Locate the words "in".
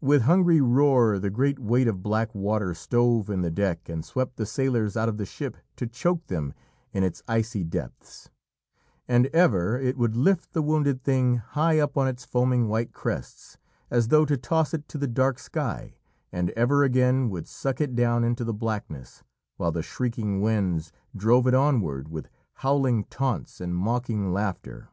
3.28-3.40, 6.92-7.02